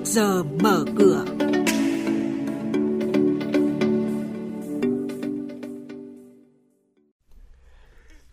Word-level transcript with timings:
trước 0.00 0.06
giờ 0.06 0.42
mở 0.42 0.84
cửa. 0.98 1.24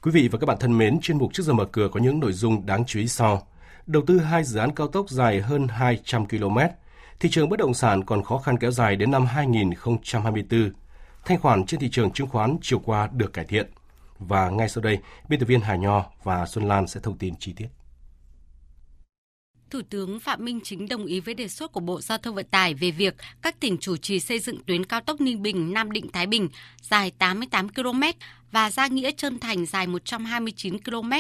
Quý 0.02 0.11
vị 0.11 0.27
và 0.27 0.39
các 0.39 0.45
bạn 0.45 0.57
thân 0.59 0.77
mến, 0.77 1.00
chuyên 1.02 1.18
mục 1.18 1.34
trước 1.34 1.43
giờ 1.43 1.54
mở 1.54 1.66
cửa 1.66 1.89
có 1.91 2.00
những 2.00 2.20
nội 2.20 2.34
dung 2.34 2.66
đáng 2.66 2.86
chú 2.86 3.00
ý 3.00 3.07
sau. 3.07 3.48
Đầu 3.88 4.04
tư 4.07 4.20
hai 4.20 4.43
dự 4.43 4.59
án 4.59 4.75
cao 4.75 4.88
tốc 4.88 5.09
dài 5.09 5.41
hơn 5.41 5.68
200 5.68 6.27
km. 6.27 6.57
Thị 7.20 7.30
trường 7.30 7.50
bất 7.50 7.59
động 7.59 7.73
sản 7.73 8.04
còn 8.05 8.23
khó 8.23 8.38
khăn 8.38 8.57
kéo 8.57 8.71
dài 8.71 8.95
đến 8.95 9.11
năm 9.11 9.25
2024. 9.25 10.71
Thanh 11.25 11.39
khoản 11.39 11.65
trên 11.65 11.79
thị 11.79 11.89
trường 11.89 12.11
chứng 12.11 12.27
khoán 12.27 12.57
chiều 12.61 12.79
qua 12.79 13.09
được 13.13 13.34
cải 13.34 13.45
thiện. 13.45 13.68
Và 14.20 14.49
ngay 14.49 14.70
sau 14.70 14.84
đây, 14.84 14.99
biên 15.29 15.39
tập 15.39 15.45
viên 15.45 15.61
Hà 15.61 15.75
Nho 15.75 16.05
và 16.23 16.45
Xuân 16.45 16.68
Lan 16.68 16.88
sẽ 16.88 16.99
thông 17.04 17.18
tin 17.18 17.34
chi 17.39 17.54
tiết. 17.54 17.68
Thủ 19.70 19.82
tướng 19.89 20.20
Phạm 20.20 20.46
Minh 20.46 20.60
Chính 20.64 20.88
đồng 20.88 21.06
ý 21.06 21.20
với 21.20 21.34
đề 21.34 21.48
xuất 21.48 21.71
của 21.71 21.80
Bộ 21.80 22.02
Giao 22.02 22.18
thông 22.18 22.36
Vận 22.36 22.46
tải 22.46 22.74
về 22.74 22.92
việc 22.92 23.16
các 23.42 23.60
tỉnh 23.60 23.78
chủ 23.78 23.98
trì 23.98 24.20
xây 24.20 24.40
dựng 24.40 24.64
tuyến 24.66 24.86
cao 24.86 25.02
tốc 25.02 25.21
Ninh 25.21 25.42
Bình 25.42 25.74
Nam 25.74 25.92
Định 25.92 26.12
Thái 26.12 26.28
Bình 26.28 26.50
dài 26.82 27.12
88 27.12 27.70
km 27.70 28.02
và 28.52 28.71
Gia 28.71 28.88
Nghĩa 28.88 29.12
Trơn 29.12 29.40
Thành 29.40 29.66
dài 29.66 29.88
129 29.88 30.80
km. 30.84 31.12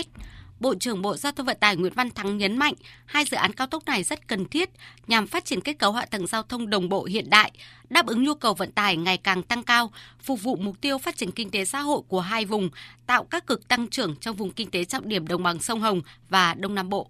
Bộ 0.59 0.75
trưởng 0.75 1.01
Bộ 1.01 1.17
Giao 1.17 1.31
thông 1.31 1.45
Vận 1.45 1.57
tải 1.59 1.75
Nguyễn 1.75 1.93
Văn 1.93 2.09
Thắng 2.09 2.37
nhấn 2.37 2.57
mạnh 2.57 2.73
hai 3.05 3.25
dự 3.25 3.37
án 3.37 3.53
cao 3.53 3.67
tốc 3.67 3.85
này 3.85 4.03
rất 4.03 4.27
cần 4.27 4.45
thiết 4.45 4.69
nhằm 5.07 5.27
phát 5.27 5.45
triển 5.45 5.61
kết 5.61 5.73
cấu 5.79 5.91
hạ 5.91 6.05
tầng 6.05 6.27
giao 6.27 6.43
thông 6.43 6.69
đồng 6.69 6.89
bộ 6.89 7.03
hiện 7.03 7.29
đại, 7.29 7.51
đáp 7.89 8.07
ứng 8.07 8.23
nhu 8.23 8.33
cầu 8.35 8.53
vận 8.53 8.71
tải 8.71 8.97
ngày 8.97 9.17
càng 9.17 9.43
tăng 9.43 9.63
cao, 9.63 9.91
phục 10.23 10.43
vụ 10.43 10.55
mục 10.55 10.81
tiêu 10.81 10.97
phát 10.97 11.17
triển 11.17 11.31
kinh 11.31 11.49
tế 11.49 11.65
xã 11.65 11.79
hội 11.79 12.01
của 12.07 12.21
hai 12.21 12.45
vùng, 12.45 12.69
tạo 13.07 13.23
các 13.23 13.47
cực 13.47 13.67
tăng 13.67 13.87
trưởng 13.87 14.15
trong 14.15 14.35
vùng 14.35 14.51
kinh 14.51 14.71
tế 14.71 14.85
trọng 14.85 15.09
điểm 15.09 15.27
đồng 15.27 15.43
bằng 15.43 15.59
sông 15.59 15.81
Hồng 15.81 16.01
và 16.29 16.53
Đông 16.53 16.75
Nam 16.75 16.89
Bộ. 16.89 17.09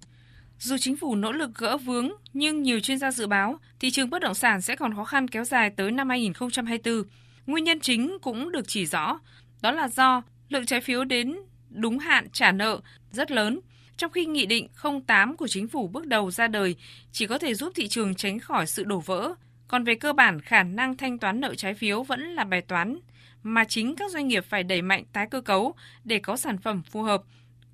Dù 0.59 0.77
chính 0.77 0.97
phủ 0.97 1.16
nỗ 1.16 1.31
lực 1.31 1.55
gỡ 1.55 1.77
vướng, 1.77 2.11
nhưng 2.34 2.63
nhiều 2.63 2.79
chuyên 2.79 2.98
gia 2.98 3.11
dự 3.11 3.27
báo 3.27 3.59
thị 3.79 3.91
trường 3.91 4.09
bất 4.09 4.21
động 4.21 4.34
sản 4.34 4.62
sẽ 4.62 4.76
còn 4.76 4.95
khó 4.95 5.04
khăn 5.04 5.27
kéo 5.27 5.45
dài 5.45 5.70
tới 5.70 5.91
năm 5.91 6.09
2024. 6.09 7.04
Nguyên 7.45 7.63
nhân 7.63 7.79
chính 7.79 8.18
cũng 8.21 8.51
được 8.51 8.67
chỉ 8.67 8.85
rõ, 8.85 9.20
đó 9.62 9.71
là 9.71 9.87
do 9.87 10.21
lượng 10.49 10.65
trái 10.65 10.82
phiếu 10.82 11.04
đến 11.04 11.35
đúng 11.70 11.99
hạn 11.99 12.27
trả 12.29 12.51
nợ 12.51 12.79
rất 13.12 13.32
lớn, 13.32 13.59
trong 13.98 14.12
khi 14.12 14.26
Nghị 14.26 14.45
định 14.45 14.67
08 15.07 15.37
của 15.37 15.48
chính 15.48 15.67
phủ 15.67 15.87
bước 15.87 16.07
đầu 16.07 16.32
ra 16.32 16.48
đời 16.48 16.76
chỉ 17.12 17.27
có 17.27 17.37
thể 17.37 17.54
giúp 17.54 17.73
thị 17.76 17.87
trường 17.87 18.15
tránh 18.15 18.39
khỏi 18.39 18.67
sự 18.67 18.84
đổ 18.84 18.99
vỡ. 18.99 19.34
Còn 19.67 19.84
về 19.84 19.95
cơ 19.95 20.13
bản, 20.13 20.41
khả 20.41 20.63
năng 20.63 20.98
thanh 20.98 21.20
toán 21.20 21.39
nợ 21.39 21.55
trái 21.55 21.73
phiếu 21.73 22.04
vẫn 22.04 22.21
là 22.21 22.43
bài 22.43 22.62
toán 22.62 22.99
mà 23.43 23.65
chính 23.65 23.95
các 23.95 24.12
doanh 24.12 24.27
nghiệp 24.27 24.45
phải 24.49 24.63
đẩy 24.63 24.82
mạnh 24.82 25.04
tái 25.13 25.27
cơ 25.32 25.41
cấu 25.41 25.73
để 26.04 26.20
có 26.20 26.37
sản 26.37 26.57
phẩm 26.57 26.82
phù 26.84 27.01
hợp, 27.01 27.21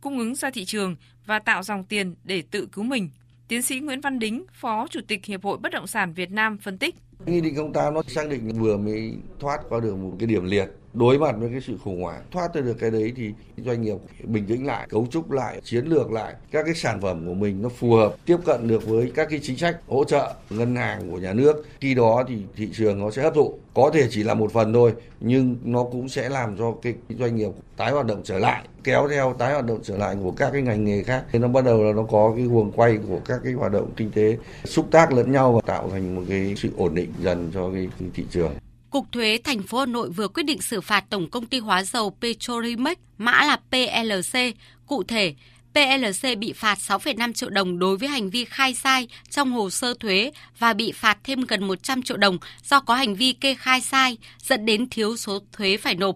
cung 0.04 0.20
ứng 0.20 0.36
ra 0.36 0.50
thị 0.50 0.66
trường 0.66 0.96
và 1.26 1.40
tạo 1.40 1.64
dòng 1.64 1.84
tiền 1.84 2.16
để 2.24 2.44
tự 2.52 2.68
cứu 2.72 2.84
mình. 2.84 3.10
Tiến 3.48 3.62
sĩ 3.62 3.80
Nguyễn 3.80 4.02
Văn 4.02 4.20
Đính, 4.20 4.46
Phó 4.54 4.88
Chủ 4.90 5.00
tịch 5.08 5.26
Hiệp 5.26 5.44
hội 5.44 5.58
Bất 5.58 5.72
động 5.72 5.88
sản 5.88 6.14
Việt 6.14 6.32
Nam 6.32 6.58
phân 6.58 6.78
tích. 6.78 6.96
Nghị 7.26 7.42
định 7.42 7.74
08 7.74 7.94
nó 7.94 8.02
xác 8.08 8.30
định 8.30 8.52
vừa 8.60 8.78
mới 8.78 9.14
thoát 9.40 9.60
qua 9.70 9.80
được 9.80 9.96
một 9.96 10.16
cái 10.20 10.28
điểm 10.28 10.44
liệt 10.44 10.66
đối 10.94 11.20
mặt 11.20 11.36
với 11.40 11.50
cái 11.50 11.62
sự 11.62 11.78
khủng 11.84 12.02
hoảng. 12.02 12.22
Thoát 12.32 12.54
ra 12.54 12.62
được 12.62 12.74
cái 12.80 12.92
đấy 12.92 13.14
thì 13.16 13.34
doanh 13.58 13.82
nghiệp 13.82 13.98
bình 14.24 14.46
tĩnh 14.46 14.66
lại, 14.66 14.88
cấu 14.90 15.08
trúc 15.12 15.32
lại, 15.32 15.62
chiến 15.64 15.86
lược 15.86 16.12
lại. 16.12 16.34
Các 16.52 16.66
cái 16.66 16.76
sản 16.76 17.02
phẩm 17.02 17.26
của 17.26 17.34
mình 17.34 17.62
nó 17.62 17.70
phù 17.70 17.94
hợp, 17.94 18.16
tiếp 18.26 18.38
cận 18.46 18.68
được 18.68 18.88
với 18.88 19.12
các 19.16 19.28
cái 19.30 19.40
chính 19.44 19.58
sách 19.58 19.78
hỗ 19.88 20.04
trợ 20.04 20.34
ngân 20.50 20.76
hàng 20.76 21.12
của 21.12 21.18
nhà 21.18 21.34
nước. 21.34 21.66
Khi 21.82 21.94
đó 21.94 22.24
thì 22.28 22.36
thị 22.56 22.70
trường 22.74 23.00
nó 23.00 23.12
sẽ 23.12 23.22
hấp 23.22 23.34
thụ. 23.34 23.54
Có 23.74 23.92
thể 23.94 24.08
chỉ 24.12 24.24
là 24.24 24.34
một 24.34 24.52
phần 24.52 24.74
thôi, 24.74 24.94
nhưng 25.20 25.56
nó 25.64 25.84
cũng 25.84 26.10
sẽ 26.10 26.30
làm 26.30 26.58
cho 26.58 26.76
cái 26.82 26.94
doanh 27.10 27.36
nghiệp 27.36 27.52
tái 27.78 27.92
hoạt 27.92 28.06
động 28.06 28.22
trở 28.24 28.40
lại. 28.40 28.64
Kéo 28.84 29.08
theo 29.10 29.36
tái 29.38 29.54
hoạt 29.54 29.66
động 29.66 29.80
trở 29.84 29.98
lại 29.98 30.16
của 30.24 30.32
các 30.32 30.50
cái 30.52 30.62
ngành 30.62 30.86
nghề 30.86 31.04
khác, 31.04 31.26
thì 31.32 31.40
nó 31.40 31.48
bắt 31.48 31.66
đầu 31.66 31.84
là 31.84 31.94
nó 31.94 32.04
có 32.04 32.34
cái 32.36 32.46
guồng 32.46 32.72
quay 32.72 33.00
của 33.08 33.20
các 33.26 33.40
cái 33.44 33.54
hoạt 33.54 33.72
động 33.72 33.90
kinh 33.96 34.12
tế 34.12 34.38
xúc 34.64 34.88
tác 34.92 35.14
lẫn 35.14 35.32
nhau 35.32 35.54
và 35.54 35.62
tạo 35.66 35.90
thành 35.90 36.16
một 36.16 36.22
cái 36.30 36.54
sự 36.58 36.70
ổn 36.78 36.96
định 36.96 37.14
dần 37.22 37.52
cho 37.54 37.72
cái 37.72 37.88
thị 38.14 38.26
trường. 38.32 38.52
Cục 38.94 39.12
Thuế 39.12 39.40
thành 39.44 39.64
phố 39.64 39.80
Hà 39.80 39.86
Nội 39.86 40.10
vừa 40.10 40.28
quyết 40.28 40.44
định 40.44 40.62
xử 40.62 40.82
phạt 40.82 41.06
Tổng 41.10 41.30
công 41.30 41.46
ty 41.46 41.60
hóa 41.60 41.84
dầu 41.84 42.18
Petrolimex, 42.22 42.98
mã 43.18 43.32
là 43.32 43.56
PLC. 43.56 44.40
Cụ 44.88 45.04
thể, 45.04 45.34
PLC 45.74 46.38
bị 46.38 46.54
phạt 46.54 46.78
6,5 46.78 47.34
triệu 47.34 47.50
đồng 47.50 47.80
đối 47.80 47.98
với 47.98 48.10
hành 48.10 48.30
vi 48.30 48.46
khai 48.46 48.76
sai 48.76 49.08
trong 49.30 49.52
hồ 49.52 49.70
sơ 49.70 49.94
thuế 49.94 50.32
và 50.60 50.74
bị 50.74 50.92
phạt 50.92 51.18
thêm 51.24 51.42
gần 51.42 51.68
100 51.68 52.04
triệu 52.04 52.18
đồng 52.18 52.38
do 52.64 52.80
có 52.80 52.96
hành 52.96 53.16
vi 53.16 53.34
kê 53.34 53.56
khai 53.56 53.82
sai 53.82 54.18
dẫn 54.40 54.66
đến 54.66 54.90
thiếu 54.90 55.18
số 55.18 55.40
thuế 55.52 55.78
phải 55.78 55.96
nộp. 55.96 56.16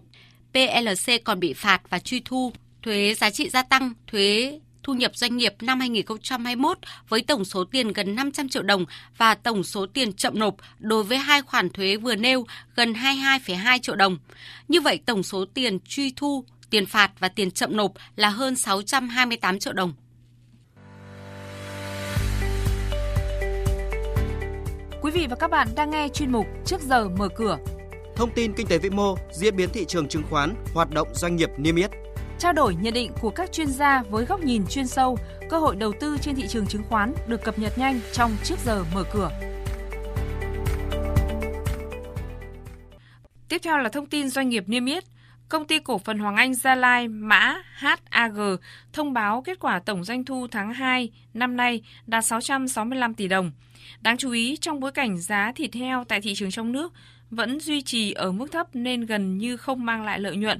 PLC 0.52 1.24
còn 1.24 1.40
bị 1.40 1.54
phạt 1.54 1.82
và 1.90 1.98
truy 1.98 2.20
thu 2.24 2.52
thuế 2.82 3.14
giá 3.14 3.30
trị 3.30 3.48
gia 3.48 3.62
tăng, 3.62 3.92
thuế 4.06 4.58
thu 4.88 4.94
nhập 4.94 5.16
doanh 5.16 5.36
nghiệp 5.36 5.54
năm 5.60 5.80
2021 5.80 6.78
với 7.08 7.22
tổng 7.22 7.44
số 7.44 7.64
tiền 7.64 7.92
gần 7.92 8.14
500 8.14 8.48
triệu 8.48 8.62
đồng 8.62 8.84
và 9.16 9.34
tổng 9.34 9.64
số 9.64 9.86
tiền 9.86 10.12
chậm 10.12 10.38
nộp 10.38 10.54
đối 10.78 11.04
với 11.04 11.18
hai 11.18 11.42
khoản 11.42 11.70
thuế 11.70 11.96
vừa 11.96 12.14
nêu 12.14 12.46
gần 12.76 12.92
22,2 12.92 13.78
triệu 13.78 13.96
đồng. 13.96 14.18
Như 14.68 14.80
vậy 14.80 15.00
tổng 15.06 15.22
số 15.22 15.44
tiền 15.54 15.78
truy 15.88 16.12
thu, 16.16 16.44
tiền 16.70 16.86
phạt 16.86 17.10
và 17.18 17.28
tiền 17.28 17.50
chậm 17.50 17.76
nộp 17.76 17.92
là 18.16 18.28
hơn 18.28 18.56
628 18.56 19.58
triệu 19.58 19.72
đồng. 19.72 19.92
Quý 25.02 25.10
vị 25.10 25.26
và 25.30 25.36
các 25.36 25.50
bạn 25.50 25.68
đang 25.76 25.90
nghe 25.90 26.08
chuyên 26.14 26.32
mục 26.32 26.46
Trước 26.66 26.80
giờ 26.80 27.08
mở 27.08 27.28
cửa. 27.36 27.58
Thông 28.16 28.30
tin 28.34 28.52
kinh 28.52 28.66
tế 28.66 28.78
vĩ 28.78 28.90
mô, 28.90 29.16
diễn 29.32 29.56
biến 29.56 29.68
thị 29.72 29.84
trường 29.88 30.08
chứng 30.08 30.22
khoán, 30.30 30.54
hoạt 30.74 30.90
động 30.90 31.08
doanh 31.14 31.36
nghiệp 31.36 31.50
niêm 31.56 31.76
yết 31.76 31.90
Trao 32.38 32.52
đổi 32.52 32.74
nhận 32.74 32.94
định 32.94 33.12
của 33.20 33.30
các 33.30 33.52
chuyên 33.52 33.66
gia 33.66 34.02
với 34.02 34.24
góc 34.24 34.40
nhìn 34.40 34.66
chuyên 34.66 34.86
sâu, 34.86 35.18
cơ 35.50 35.58
hội 35.58 35.76
đầu 35.76 35.92
tư 36.00 36.18
trên 36.22 36.34
thị 36.36 36.48
trường 36.48 36.66
chứng 36.66 36.82
khoán 36.88 37.14
được 37.26 37.44
cập 37.44 37.58
nhật 37.58 37.78
nhanh 37.78 38.00
trong 38.12 38.36
trước 38.44 38.58
giờ 38.64 38.84
mở 38.94 39.04
cửa. 39.12 39.30
Tiếp 43.48 43.58
theo 43.62 43.78
là 43.78 43.88
thông 43.88 44.06
tin 44.06 44.28
doanh 44.28 44.48
nghiệp 44.48 44.64
niêm 44.66 44.86
yết. 44.86 45.04
Công 45.48 45.66
ty 45.66 45.78
cổ 45.78 45.98
phần 45.98 46.18
Hoàng 46.18 46.36
Anh 46.36 46.54
Gia 46.54 46.74
Lai 46.74 47.08
mã 47.08 47.62
HAG 47.72 48.56
thông 48.92 49.12
báo 49.12 49.42
kết 49.42 49.58
quả 49.60 49.78
tổng 49.78 50.04
doanh 50.04 50.24
thu 50.24 50.46
tháng 50.50 50.74
2 50.74 51.10
năm 51.34 51.56
nay 51.56 51.82
đạt 52.06 52.24
665 52.24 53.14
tỷ 53.14 53.28
đồng. 53.28 53.50
Đáng 54.00 54.16
chú 54.16 54.30
ý 54.30 54.56
trong 54.56 54.80
bối 54.80 54.92
cảnh 54.92 55.18
giá 55.18 55.52
thịt 55.52 55.74
heo 55.74 56.04
tại 56.04 56.20
thị 56.20 56.34
trường 56.34 56.50
trong 56.50 56.72
nước 56.72 56.92
vẫn 57.30 57.60
duy 57.60 57.82
trì 57.82 58.12
ở 58.12 58.32
mức 58.32 58.52
thấp 58.52 58.66
nên 58.74 59.06
gần 59.06 59.38
như 59.38 59.56
không 59.56 59.84
mang 59.84 60.04
lại 60.04 60.18
lợi 60.18 60.36
nhuận. 60.36 60.58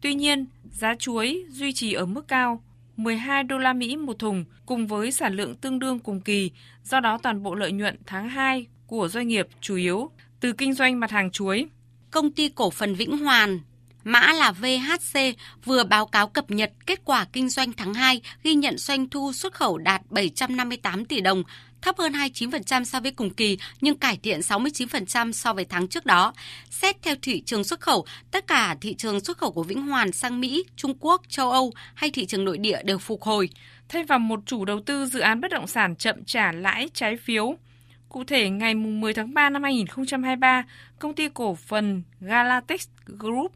Tuy 0.00 0.14
nhiên, 0.14 0.46
giá 0.74 0.94
chuối 0.94 1.44
duy 1.50 1.72
trì 1.72 1.92
ở 1.92 2.06
mức 2.06 2.28
cao 2.28 2.62
12 2.96 3.44
đô 3.44 3.58
la 3.58 3.72
Mỹ 3.72 3.96
một 3.96 4.18
thùng 4.18 4.44
cùng 4.66 4.86
với 4.86 5.12
sản 5.12 5.34
lượng 5.34 5.54
tương 5.54 5.78
đương 5.78 5.98
cùng 5.98 6.20
kỳ, 6.20 6.50
do 6.84 7.00
đó 7.00 7.18
toàn 7.22 7.42
bộ 7.42 7.54
lợi 7.54 7.72
nhuận 7.72 7.96
tháng 8.06 8.28
2 8.28 8.66
của 8.86 9.08
doanh 9.08 9.28
nghiệp 9.28 9.48
chủ 9.60 9.76
yếu 9.76 10.10
từ 10.40 10.52
kinh 10.52 10.74
doanh 10.74 11.00
mặt 11.00 11.10
hàng 11.10 11.30
chuối. 11.30 11.66
Công 12.10 12.30
ty 12.30 12.48
cổ 12.48 12.70
phần 12.70 12.94
Vĩnh 12.94 13.18
Hoàn 13.18 13.60
mã 14.04 14.32
là 14.32 14.52
VHC 14.52 15.18
vừa 15.64 15.84
báo 15.84 16.06
cáo 16.06 16.28
cập 16.28 16.50
nhật 16.50 16.72
kết 16.86 17.00
quả 17.04 17.26
kinh 17.32 17.48
doanh 17.48 17.72
tháng 17.72 17.94
2 17.94 18.20
ghi 18.42 18.54
nhận 18.54 18.78
doanh 18.78 19.08
thu 19.08 19.32
xuất 19.32 19.54
khẩu 19.54 19.78
đạt 19.78 20.02
758 20.10 21.04
tỷ 21.04 21.20
đồng, 21.20 21.42
thấp 21.82 21.98
hơn 21.98 22.12
29% 22.12 22.84
so 22.84 23.00
với 23.00 23.10
cùng 23.10 23.30
kỳ 23.30 23.58
nhưng 23.80 23.98
cải 23.98 24.18
thiện 24.22 24.40
69% 24.40 25.32
so 25.32 25.52
với 25.52 25.64
tháng 25.64 25.88
trước 25.88 26.06
đó. 26.06 26.32
Xét 26.70 27.02
theo 27.02 27.14
thị 27.22 27.42
trường 27.46 27.64
xuất 27.64 27.80
khẩu, 27.80 28.06
tất 28.30 28.46
cả 28.46 28.76
thị 28.80 28.94
trường 28.94 29.20
xuất 29.20 29.38
khẩu 29.38 29.52
của 29.52 29.62
Vĩnh 29.62 29.82
Hoàn 29.82 30.12
sang 30.12 30.40
Mỹ, 30.40 30.64
Trung 30.76 30.94
Quốc, 31.00 31.22
châu 31.28 31.50
Âu 31.50 31.72
hay 31.94 32.10
thị 32.10 32.26
trường 32.26 32.44
nội 32.44 32.58
địa 32.58 32.82
đều 32.84 32.98
phục 32.98 33.22
hồi. 33.22 33.48
Thay 33.88 34.04
vào 34.04 34.18
một 34.18 34.40
chủ 34.46 34.64
đầu 34.64 34.80
tư 34.80 35.06
dự 35.06 35.20
án 35.20 35.40
bất 35.40 35.50
động 35.50 35.66
sản 35.66 35.96
chậm 35.96 36.24
trả 36.24 36.52
lãi 36.52 36.88
trái 36.94 37.16
phiếu, 37.16 37.56
Cụ 38.08 38.24
thể, 38.24 38.50
ngày 38.50 38.74
10 38.74 39.14
tháng 39.14 39.34
3 39.34 39.50
năm 39.50 39.62
2023, 39.62 40.64
công 40.98 41.14
ty 41.14 41.28
cổ 41.34 41.54
phần 41.54 42.02
Galatex 42.20 42.88
Group 43.06 43.52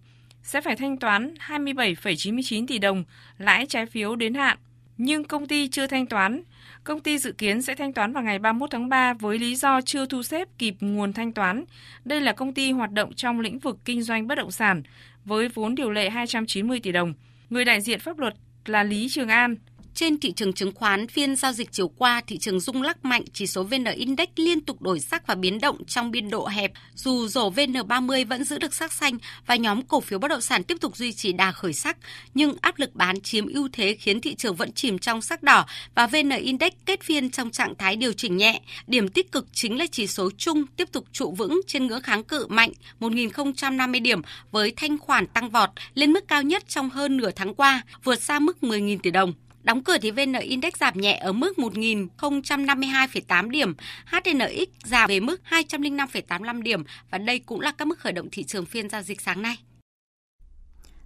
sẽ 0.48 0.60
phải 0.60 0.76
thanh 0.76 0.96
toán 0.96 1.34
27,99 1.48 2.66
tỷ 2.66 2.78
đồng 2.78 3.04
lãi 3.38 3.66
trái 3.66 3.86
phiếu 3.86 4.16
đến 4.16 4.34
hạn, 4.34 4.58
nhưng 4.96 5.24
công 5.24 5.46
ty 5.46 5.68
chưa 5.68 5.86
thanh 5.86 6.06
toán. 6.06 6.42
Công 6.84 7.00
ty 7.00 7.18
dự 7.18 7.32
kiến 7.32 7.62
sẽ 7.62 7.74
thanh 7.74 7.92
toán 7.92 8.12
vào 8.12 8.22
ngày 8.22 8.38
31 8.38 8.70
tháng 8.70 8.88
3 8.88 9.14
với 9.14 9.38
lý 9.38 9.56
do 9.56 9.80
chưa 9.80 10.06
thu 10.06 10.22
xếp 10.22 10.48
kịp 10.58 10.74
nguồn 10.80 11.12
thanh 11.12 11.32
toán. 11.32 11.64
Đây 12.04 12.20
là 12.20 12.32
công 12.32 12.54
ty 12.54 12.70
hoạt 12.72 12.92
động 12.92 13.12
trong 13.12 13.40
lĩnh 13.40 13.58
vực 13.58 13.78
kinh 13.84 14.02
doanh 14.02 14.26
bất 14.26 14.34
động 14.34 14.50
sản 14.50 14.82
với 15.24 15.48
vốn 15.48 15.74
điều 15.74 15.90
lệ 15.90 16.10
290 16.10 16.80
tỷ 16.80 16.92
đồng. 16.92 17.14
Người 17.50 17.64
đại 17.64 17.80
diện 17.80 18.00
pháp 18.00 18.18
luật 18.18 18.34
là 18.66 18.82
Lý 18.82 19.08
Trường 19.10 19.28
An, 19.28 19.56
trên 19.98 20.20
thị 20.20 20.32
trường 20.32 20.52
chứng 20.52 20.72
khoán, 20.74 21.08
phiên 21.08 21.36
giao 21.36 21.52
dịch 21.52 21.72
chiều 21.72 21.88
qua, 21.88 22.22
thị 22.26 22.38
trường 22.38 22.60
rung 22.60 22.82
lắc 22.82 23.04
mạnh, 23.04 23.24
chỉ 23.32 23.46
số 23.46 23.62
VN 23.62 23.84
Index 23.84 24.28
liên 24.36 24.60
tục 24.60 24.82
đổi 24.82 25.00
sắc 25.00 25.26
và 25.26 25.34
biến 25.34 25.60
động 25.60 25.84
trong 25.84 26.10
biên 26.10 26.30
độ 26.30 26.46
hẹp, 26.46 26.72
dù 26.94 27.28
rổ 27.28 27.50
VN30 27.50 28.26
vẫn 28.26 28.44
giữ 28.44 28.58
được 28.58 28.74
sắc 28.74 28.92
xanh 28.92 29.18
và 29.46 29.56
nhóm 29.56 29.82
cổ 29.82 30.00
phiếu 30.00 30.18
bất 30.18 30.28
động 30.28 30.40
sản 30.40 30.64
tiếp 30.64 30.76
tục 30.80 30.96
duy 30.96 31.12
trì 31.12 31.32
đà 31.32 31.52
khởi 31.52 31.72
sắc, 31.72 31.96
nhưng 32.34 32.56
áp 32.60 32.78
lực 32.78 32.94
bán 32.94 33.20
chiếm 33.20 33.46
ưu 33.46 33.68
thế 33.72 33.96
khiến 34.00 34.20
thị 34.20 34.34
trường 34.34 34.56
vẫn 34.56 34.72
chìm 34.72 34.98
trong 34.98 35.22
sắc 35.22 35.42
đỏ 35.42 35.66
và 35.94 36.06
VN 36.06 36.30
Index 36.30 36.72
kết 36.86 37.02
phiên 37.02 37.30
trong 37.30 37.50
trạng 37.50 37.74
thái 37.74 37.96
điều 37.96 38.12
chỉnh 38.12 38.36
nhẹ. 38.36 38.60
Điểm 38.86 39.08
tích 39.08 39.32
cực 39.32 39.46
chính 39.52 39.78
là 39.78 39.86
chỉ 39.92 40.06
số 40.06 40.30
chung 40.36 40.66
tiếp 40.66 40.88
tục 40.92 41.04
trụ 41.12 41.32
vững 41.32 41.60
trên 41.66 41.86
ngưỡng 41.86 42.02
kháng 42.02 42.24
cự 42.24 42.46
mạnh 42.46 42.72
1.050 43.00 44.02
điểm 44.02 44.22
với 44.50 44.72
thanh 44.76 44.98
khoản 44.98 45.26
tăng 45.26 45.50
vọt 45.50 45.70
lên 45.94 46.12
mức 46.12 46.28
cao 46.28 46.42
nhất 46.42 46.68
trong 46.68 46.90
hơn 46.90 47.16
nửa 47.16 47.30
tháng 47.30 47.54
qua, 47.54 47.82
vượt 48.04 48.22
xa 48.22 48.38
mức 48.38 48.56
10.000 48.60 48.98
tỷ 49.02 49.10
đồng. 49.10 49.32
Đóng 49.62 49.84
cửa 49.84 49.96
thì 50.02 50.10
VN 50.10 50.32
Index 50.32 50.72
giảm 50.80 51.00
nhẹ 51.00 51.16
ở 51.16 51.32
mức 51.32 51.58
1.052,8 51.58 53.50
điểm, 53.50 53.74
HNX 54.06 54.68
giảm 54.84 55.08
về 55.08 55.20
mức 55.20 55.40
205,85 55.50 56.62
điểm 56.62 56.82
và 57.10 57.18
đây 57.18 57.38
cũng 57.38 57.60
là 57.60 57.72
các 57.72 57.88
mức 57.88 57.98
khởi 57.98 58.12
động 58.12 58.28
thị 58.32 58.44
trường 58.44 58.66
phiên 58.66 58.88
giao 58.88 59.02
dịch 59.02 59.20
sáng 59.20 59.42
nay. 59.42 59.58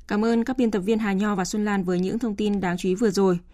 Cảm 0.08 0.25
ơn 0.25 0.44
các 0.44 0.56
biên 0.56 0.70
tập 0.70 0.81
viên 0.81 0.99
Hà 0.99 1.12
Nho 1.12 1.34
và 1.34 1.44
Xuân 1.44 1.64
Lan 1.64 1.84
với 1.84 1.99
những 1.99 2.19
thông 2.19 2.37
tin 2.37 2.60
đáng 2.60 2.76
chú 2.78 2.88
ý 2.88 2.94
vừa 2.94 3.10
rồi. 3.10 3.38